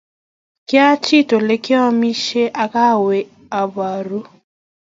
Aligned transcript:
Kyachit 0.67 1.29
olegiamishen 1.37 2.53
agawe 2.63 3.17
abaru. 3.61 4.19